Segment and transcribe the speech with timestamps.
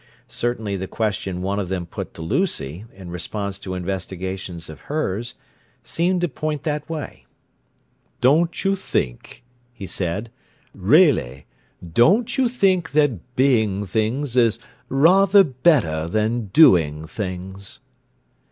[0.27, 5.35] Certainly the question one of them put to Lucy, in response to investigations of hers,
[5.83, 7.27] seemed to point that way:
[8.19, 10.31] "Don't you think," he said,
[10.73, 11.45] "really,
[11.93, 14.57] don't you think that being things is
[14.89, 17.79] rather better than doing things?"